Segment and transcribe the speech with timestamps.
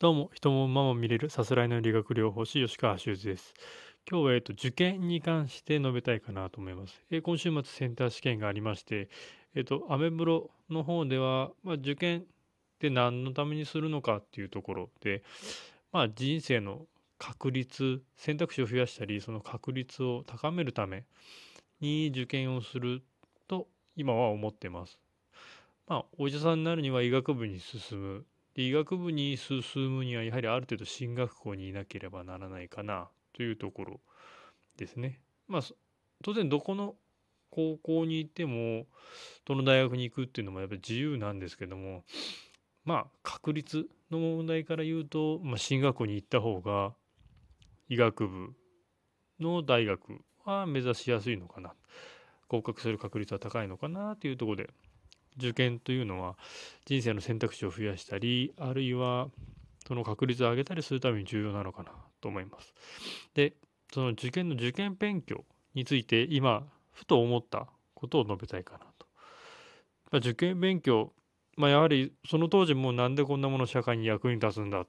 [0.00, 3.52] どうも、人も馬も見れるさすらいの理学療法士、吉川修司です。
[4.08, 7.02] 今日は、えっと、受験に関して述べたいかなと思います。
[7.10, 9.08] え今週末センター試験がありまして、
[9.56, 12.24] えっと、アメブロの方では、まあ、受験っ
[12.78, 15.24] て何のためにするのかっていうところで、
[15.90, 16.86] まあ、人生の
[17.18, 21.06] 確率、選択肢を増やしたり、その確率を高めるため
[21.80, 23.02] に受験をする
[23.48, 25.00] と今は思ってます。
[25.88, 28.24] まあ、お医者さんになるには医学部に進む
[28.58, 29.62] で医学部に進
[29.98, 34.00] むにはやはりある程度進学校にいなければならないかなというところ
[34.76, 35.20] ですね。
[35.46, 35.62] まあ
[36.24, 36.96] 当然どこの
[37.50, 38.86] 高校に行っても
[39.44, 42.02] どの大学に行くっていうのもやっぱり自由なんですけども
[42.84, 46.94] まあ確率の問題から言うと、まあ、進学校に行った方が
[47.88, 48.54] 医学部
[49.38, 51.74] の大学は目指しやすいのかな
[52.48, 54.70] 合格する確率は高いのかなというところで
[55.38, 56.36] 受験というのは
[56.84, 59.28] 人生の選択肢を増やしたりあるいは
[59.86, 62.74] その確率を上げたりするために重要なのかなと思います。
[63.34, 63.54] で
[63.92, 69.06] その受験の受験勉強について今ふと思ったことを述べたいかなと。
[70.10, 71.12] ま、受験勉強、
[71.56, 74.88] まあ、やはりその当時もなんでこんなもの社会に役に立つんだっ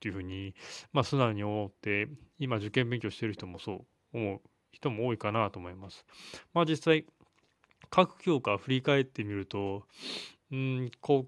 [0.00, 0.54] ていうふうに、
[0.92, 2.08] まあ、素直に思って
[2.38, 4.40] 今受験勉強してる人もそう思う
[4.72, 6.04] 人も多いかなと思います。
[6.54, 7.04] まあ実際
[7.90, 9.84] 各教科振り返ってみると、
[10.52, 11.26] うん、国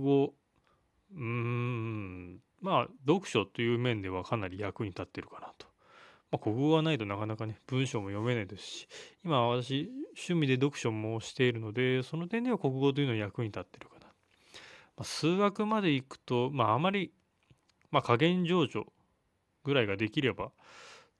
[0.00, 0.34] 語、
[1.14, 5.66] うん、まあ、読書という面ではかなり役に立ってるかなと。
[6.30, 8.88] まあ、国語がないとなかなかね、文章も読めないですし、
[9.24, 14.06] 今私、趣味で読書もしているので、その点では国語というのは役に立ってるかな。
[14.06, 14.10] ま
[14.98, 17.12] あ、数学まで行くと、まあ、あまり、
[17.90, 18.86] まあ、加減上場
[19.64, 20.52] ぐらいができれば、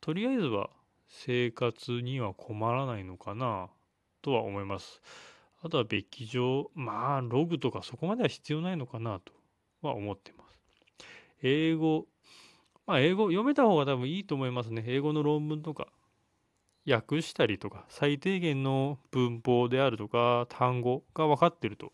[0.00, 0.70] とりあえずは
[1.08, 3.68] 生活には困らないのかな
[4.22, 5.02] とは思います。
[5.62, 9.32] あとは別記上、まあ、ログとかそこまでは必要ないのかなと
[9.82, 10.58] は思ってます。
[11.42, 12.06] 英語、
[12.86, 14.84] まあ、英語読めた方が多分いいと思いますね。
[14.86, 15.88] 英語の論文とか、
[16.88, 21.92] 訳したりとか、最低限の文法であるとか、単語が分かってると。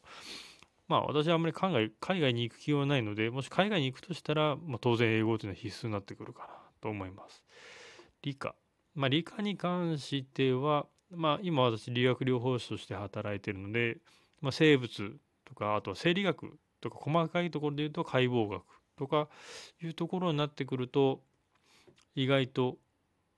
[0.86, 6.48] まあ、私はあんまり海外海外に行く気はないので、もし海外に行くとしたら、まあ、当然英語というのは必須になってくるかな
[6.80, 7.44] と思います。
[8.22, 8.54] 理科。
[8.94, 13.98] まあ、理科に関しては、まあ、今私理学療法士として働いてるので、
[14.40, 18.62] まあ、生物とかあとは生理学とか細かいところで言うと解剖学
[18.98, 19.28] とか
[19.82, 21.20] いうところになってくると
[22.14, 22.76] 意外と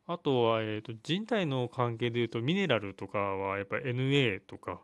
[0.07, 4.81] あとは、えー、と人体の関係で言うとミネラルとかはやっぱり NA とか、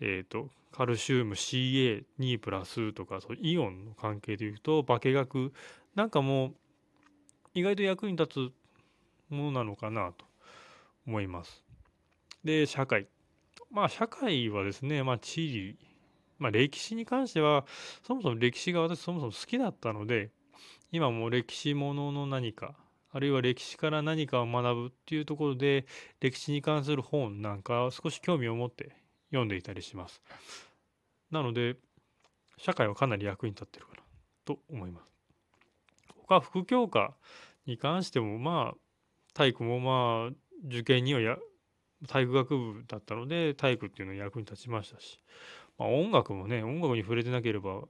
[0.00, 5.52] えー、とカルシウム CA2 プラスとかそうイオンの関係で言うと化学
[5.96, 6.52] なんかも
[7.54, 8.50] 意外と役に立
[9.30, 10.24] つものなのかなと
[11.06, 11.67] 思います。
[12.48, 13.06] で、社会。
[13.70, 15.78] まあ、社会はですね、まあ、地理、
[16.38, 17.66] まあ、歴史に関しては、
[18.02, 20.30] そもそも歴史が私そもそも好きだったので、
[20.90, 22.74] 今も歴史ものの何か、
[23.12, 25.84] あるいは歴史から何かを学ぶっていうところで、
[26.20, 28.96] 歴史に関する本なんか少し興味を持って
[29.28, 30.22] 読んでいたりします。
[31.30, 31.76] なので、
[32.56, 34.00] 社会はかなり役に立ってるかな
[34.46, 35.12] と思います。
[36.26, 37.14] 他副教科
[37.66, 38.76] に関してもまあ
[39.34, 40.32] 体育もまあ
[40.66, 41.36] 受験にはや
[42.06, 45.18] 体育学部だったので体育っていうのは役に立ちましたし、
[45.78, 47.82] まあ、音楽もね音楽に触れてなければ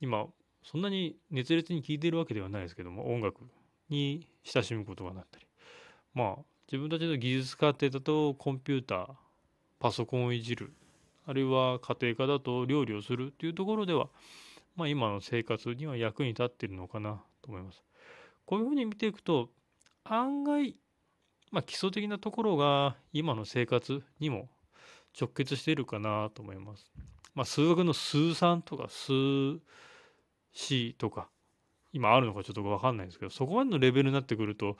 [0.00, 0.26] 今
[0.62, 3.40] そんなに熱烈に聴いてるわけではないですけども音楽
[3.88, 5.46] に親しむことがなったり
[6.14, 9.08] まあ自分たちの技術家庭だとコンピューター
[9.80, 10.72] パソコンをいじる
[11.26, 14.08] あるいは家庭科だと料理をするっていうところでは、
[14.76, 17.82] まあ、今の生活には役に立ってるのかなと思います。
[18.46, 19.50] こういうふうに見ていくと
[20.04, 20.74] 案外
[21.50, 24.48] まあ、基礎的なところが今の生活にも
[25.18, 26.90] 直結しているかなと思います。
[27.34, 29.12] まあ、数学の数3とか数
[30.54, 31.28] 4とか
[31.92, 34.76] 今あるのかちょっと分かんないんですけどそこまでのレベルになってくると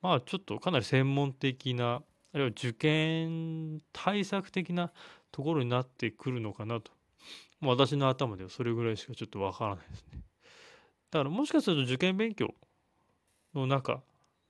[0.00, 2.02] まあちょっとかなり専門的な
[2.32, 4.92] あるいは受験対策的な
[5.30, 6.90] ところになってくるのかなと
[7.60, 10.20] 私の頭ではそれぐらいしかちょっと分からないですね。
[11.10, 12.54] だからもしかすると受験勉強
[13.54, 14.00] の中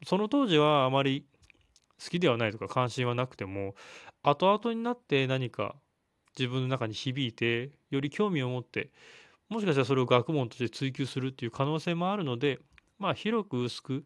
[0.04, 1.24] その当時はあまり
[2.02, 3.74] 好きではないとか関心はなくても
[4.22, 5.76] 後々になって何か
[6.38, 8.90] 自分の中に響いてより興味を持って
[9.48, 12.60] もしかしたらそれを学問として追求するっていう可能性もあるので
[12.98, 14.04] まあ広く薄く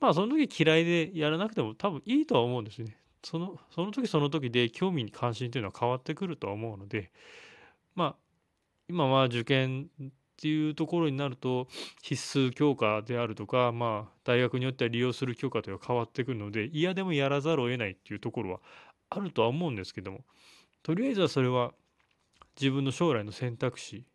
[0.00, 2.96] まあその時嫌いでやらなくても多分いいとは思うんですね。
[3.22, 7.12] そのその時その時で興味に関心っていうのは変わってくるとは思うので
[7.94, 8.16] まあ
[8.88, 9.90] 今は受験
[10.40, 11.68] っていうところになると
[12.00, 18.60] 必須教科であるとかまあ大学によっては利用する教科というのは変わってくるので嫌でもやらざるを得ないっていうところは
[19.10, 20.20] あるとは思うんですけども
[20.82, 21.72] とりあえずはそれは
[22.58, 24.06] 自分の将来の選択肢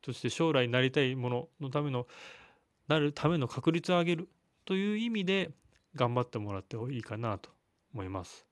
[0.00, 2.06] として将来になりたいもののための
[2.88, 4.30] なるための確率を上げる
[4.64, 5.50] という意味で
[5.94, 7.50] 頑張ってもらってもいいかなと
[7.92, 8.46] 思います。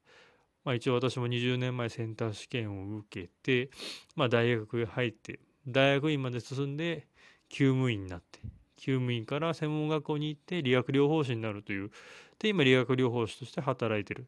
[0.64, 3.70] まあ、一応私も20年前センター試験を受けて、
[4.14, 7.06] まあ、大学へ入って大学院まで進んで
[7.50, 8.40] 厩務員になって
[8.76, 11.90] 厩務員から専門学校に行って理学療法士になるという。
[12.38, 14.26] で今理学療法士として働いてる。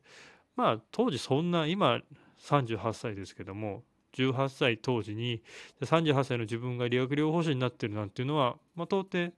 [0.54, 2.00] まあ当時そんな今
[2.40, 3.82] 38歳ですけども
[4.14, 5.42] 18歳当時に
[5.82, 9.32] 38歳の自分が理学療法士になってるなんていうのは、まあ、到底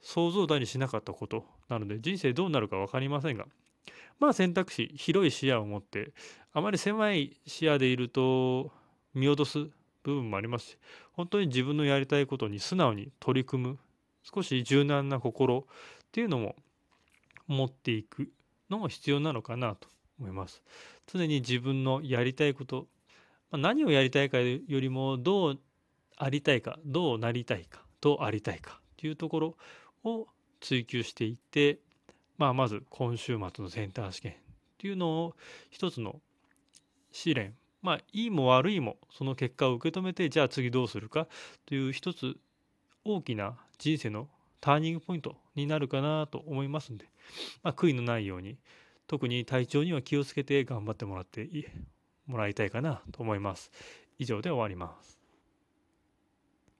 [0.00, 3.46] 想像だにしなかったことなので人生どうなるか分かりませんが
[4.18, 6.12] まあ選択肢広い視野を持って
[6.52, 8.70] あまり狭い視野でいると
[9.14, 9.68] 見落とす
[10.02, 10.78] 部分もありますし
[11.12, 13.78] 本当に自分のやりたいことに素直に取り組む
[14.22, 15.62] 少し柔軟な心っ
[16.12, 16.56] ていうのも
[17.46, 18.30] 持っていく
[18.70, 19.88] のも必要なのかなと
[20.18, 20.62] 思います。
[21.06, 22.86] 常に自分のやりたいこと、
[23.50, 25.60] ま何をやりたいかよりもどう
[26.16, 29.56] ありたいかどうなりたいかどうありたいかっていうところ
[30.04, 30.28] を
[30.60, 31.80] 追求していって、
[32.38, 34.34] まあ、まず今週末のセンター試験っ
[34.78, 35.34] ていうのを
[35.70, 36.20] 一つの
[37.12, 41.26] 試練まあいいも悪いもその結果を受け止めてじゃあ次どうするか
[41.66, 42.36] という一つ
[43.04, 44.28] 大きな人生の
[44.60, 47.06] ターニングポイントになるかなと思いますんで、
[47.62, 48.58] まあ、悔いのないように
[49.06, 51.48] 特に体調には気をつけて頑張ってもらって
[52.26, 53.70] もらいたいかなと思います。
[54.18, 55.19] 以上で終わります。